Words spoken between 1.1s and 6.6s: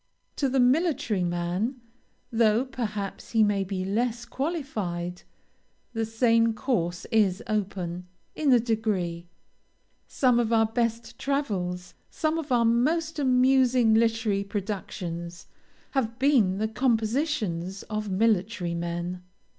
man, though perhaps he may be less qualified, the same